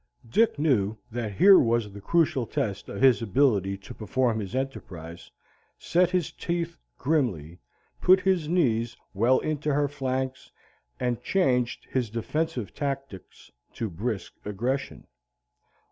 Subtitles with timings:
[0.27, 5.29] Dick knew that here was the crucial test of his ability to perform his enterprise,
[5.77, 7.59] set his teeth grimly,
[8.01, 10.51] put his knees well into her flanks,
[10.99, 15.05] and changed his defensive tactics to brisk aggression.